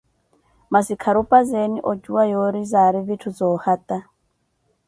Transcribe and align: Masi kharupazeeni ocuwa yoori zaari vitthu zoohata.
Masi 0.71 0.93
kharupazeeni 1.03 1.79
ocuwa 1.91 2.23
yoori 2.31 2.61
zaari 2.71 2.99
vitthu 3.07 3.29
zoohata. 3.37 3.97